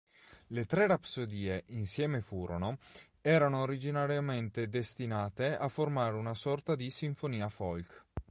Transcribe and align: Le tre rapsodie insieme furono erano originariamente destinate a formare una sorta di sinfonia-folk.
Le 0.47 0.65
tre 0.65 0.87
rapsodie 0.87 1.63
insieme 1.67 2.21
furono 2.21 2.79
erano 3.21 3.61
originariamente 3.61 4.67
destinate 4.67 5.55
a 5.55 5.67
formare 5.67 6.15
una 6.15 6.33
sorta 6.33 6.73
di 6.73 6.89
sinfonia-folk. 6.89 8.05